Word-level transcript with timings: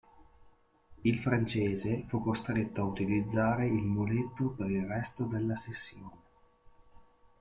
Il 1.03 1.19
francese 1.19 2.05
fu 2.07 2.23
costretto 2.23 2.81
a 2.81 2.85
utilizzare 2.85 3.67
il 3.67 3.83
muletto 3.85 4.49
per 4.49 4.71
il 4.71 4.87
resto 4.87 5.25
della 5.25 5.55
sessione. 5.55 6.19